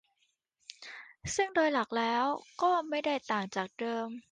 [1.35, 2.25] ซึ่งโดยหลักแล้ว
[2.61, 4.07] ก็ไม่ได้ต่างจากเดิม